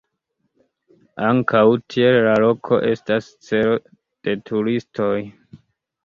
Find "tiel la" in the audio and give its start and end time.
1.93-2.31